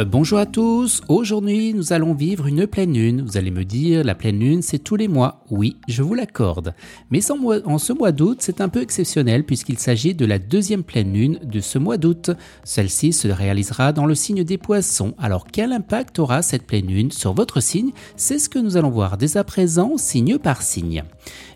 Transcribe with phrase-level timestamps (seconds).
[0.00, 3.20] Euh, bonjour à tous, aujourd'hui nous allons vivre une pleine lune.
[3.20, 5.44] Vous allez me dire, la pleine lune c'est tous les mois.
[5.50, 6.74] Oui, je vous l'accorde.
[7.10, 11.12] Mais en, ce mois d'août c'est un peu exceptionnel puisqu'il s'agit de la deuxième pleine
[11.12, 12.30] lune de ce mois d'août.
[12.64, 15.12] Celle-ci se réalisera dans le signe des poissons.
[15.18, 17.92] Alors quel impact aura cette pleine lune sur votre signe?
[18.16, 21.04] C'est ce que nous allons voir dès à présent, signe par signe.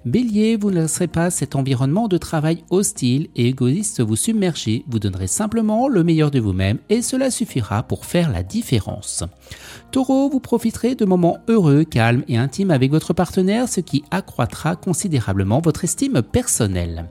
[0.04, 4.98] Bélier, vous ne laisserez pas cet environnement de travail hostile et égoïste vous submerger, vous
[4.98, 9.24] donnerez simplement le meilleur de vous-même et cela suffira pour faire la différence.
[9.90, 14.76] Taureau, vous profiterez de moments heureux, calmes et intimes avec votre partenaire, ce qui accroîtra
[14.76, 17.08] considérablement votre estime personnelle.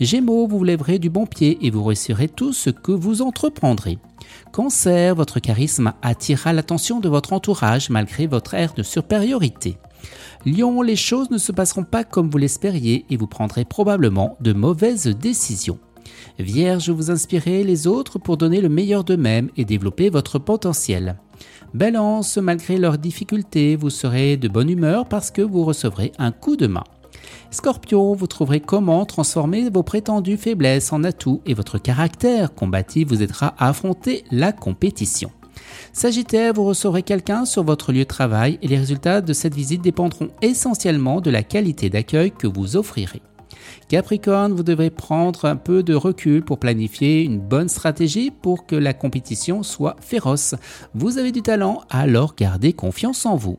[0.00, 3.98] Gémeaux, vous vous lèverez du bon pied et vous réussirez tout ce que vous entreprendrez.
[4.52, 9.76] Cancer, votre charisme attirera l'attention de votre entourage malgré votre air de supériorité.
[10.44, 14.52] Lion, les choses ne se passeront pas comme vous l'espériez et vous prendrez probablement de
[14.52, 15.78] mauvaises décisions.
[16.38, 21.16] Vierge, vous inspirez les autres pour donner le meilleur d'eux-mêmes et développer votre potentiel.
[21.74, 26.56] Balance, malgré leurs difficultés, vous serez de bonne humeur parce que vous recevrez un coup
[26.56, 26.84] de main.
[27.50, 33.22] Scorpion, vous trouverez comment transformer vos prétendues faiblesses en atouts et votre caractère combatif vous
[33.22, 35.30] aidera à affronter la compétition.
[35.92, 39.82] Sagittaire, vous recevrez quelqu'un sur votre lieu de travail et les résultats de cette visite
[39.82, 43.20] dépendront essentiellement de la qualité d'accueil que vous offrirez.
[43.88, 48.76] Capricorne, vous devez prendre un peu de recul pour planifier une bonne stratégie pour que
[48.76, 50.54] la compétition soit féroce.
[50.94, 53.58] Vous avez du talent, alors gardez confiance en vous.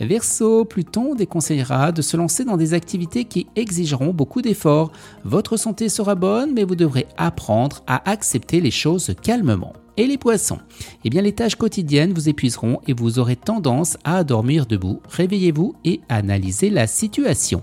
[0.00, 4.90] Verseau, Pluton déconseillera de se lancer dans des activités qui exigeront beaucoup d'efforts.
[5.24, 9.74] Votre santé sera bonne, mais vous devrez apprendre à accepter les choses calmement.
[9.98, 10.58] Et les poissons?
[11.04, 15.00] Eh bien, les tâches quotidiennes vous épuiseront et vous aurez tendance à dormir debout.
[15.10, 17.62] Réveillez-vous et analysez la situation.